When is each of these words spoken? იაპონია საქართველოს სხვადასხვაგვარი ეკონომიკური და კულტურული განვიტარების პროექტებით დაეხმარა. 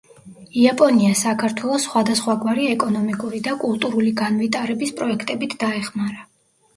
იაპონია 0.59 1.17
საქართველოს 1.17 1.83
სხვადასხვაგვარი 1.87 2.65
ეკონომიკური 2.75 3.41
და 3.49 3.53
კულტურული 3.65 4.15
განვიტარების 4.23 4.95
პროექტებით 5.03 5.55
დაეხმარა. 5.65 6.25